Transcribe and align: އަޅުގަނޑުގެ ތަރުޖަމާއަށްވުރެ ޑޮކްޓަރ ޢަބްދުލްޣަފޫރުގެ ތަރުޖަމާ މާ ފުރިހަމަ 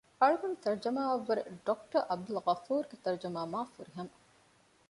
އަޅުގަނޑުގެ 0.21 0.61
ތަރުޖަމާއަށްވުރެ 0.65 1.41
ޑޮކްޓަރ 1.65 2.03
ޢަބްދުލްޣަފޫރުގެ 2.09 2.97
ތަރުޖަމާ 3.03 3.41
މާ 3.53 3.61
ފުރިހަމަ 3.73 4.13